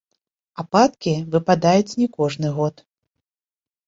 Ападкі 0.61 1.11
выпадаюць 1.35 1.97
не 1.99 2.07
кожны 2.17 2.49
год. 2.57 2.75